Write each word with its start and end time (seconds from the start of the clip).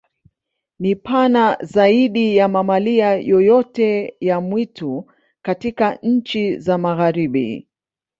Ni 0.79 0.95
pana 0.95 1.57
zaidi 1.61 2.37
ya 2.37 2.47
mamalia 2.47 3.13
yoyote 3.15 4.17
ya 4.19 4.41
mwitu 4.41 5.11
katika 5.41 5.95
nchi 5.95 6.57
za 6.57 6.77
Magharibi. 6.77 7.67